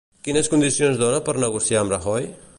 Quines 0.27 0.47
condicions 0.53 0.97
dona 1.03 1.21
per 1.29 1.37
negociar 1.45 1.83
amb 1.85 1.97
Rajoy? 1.99 2.29